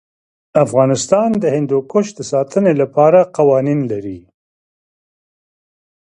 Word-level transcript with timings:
افغانستان 0.65 1.29
د 1.43 1.43
هندوکش 1.55 2.05
د 2.17 2.19
ساتنې 2.31 2.73
لپاره 2.81 3.19
قوانین 3.37 3.79
لري. 3.91 4.19